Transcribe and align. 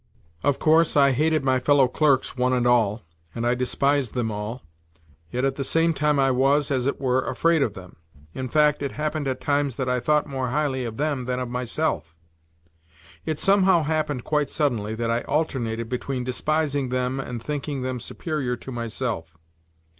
Of 0.41 0.57
course, 0.57 0.97
I 0.97 1.11
hated 1.11 1.43
my 1.45 1.59
fellow 1.59 1.87
clerks 1.87 2.35
one 2.35 2.53
and 2.53 2.65
all, 2.65 3.03
and 3.35 3.45
I 3.45 3.53
des] 3.53 4.01
them 4.11 4.31
all. 4.31 4.63
yet 5.31 5.45
at 5.45 5.57
the 5.57 5.63
same 5.63 5.93
time 5.93 6.17
I 6.17 6.31
was, 6.31 6.71
as 6.71 6.87
it 6.87 6.99
were, 6.99 7.21
afraid 7.21 7.61
of 7.61 7.75
them. 7.75 7.97
In 8.33 8.49
fact, 8.49 8.81
it 8.81 8.93
happened 8.93 9.27
at 9.27 9.39
times 9.39 9.75
that 9.75 9.87
I 9.87 9.99
thought 9.99 10.25
more 10.25 10.47
highly 10.49 10.85
of 10.85 10.97
them 10.97 11.25
than 11.25 11.37
of 11.39 11.49
myself. 11.49 12.15
It 13.27 13.37
somehow 13.37 13.83
happened 13.83 14.23
quite 14.23 14.49
suddenly 14.49 14.95
that 14.95 15.11
I 15.11 15.21
alternated 15.25 15.87
between 15.87 16.23
despising 16.23 16.89
them 16.89 17.19
and 17.19 17.39
thinking 17.43 17.83
them 17.83 17.99
superior 17.99 18.55
to 18.55 18.71
myself. 18.71 19.37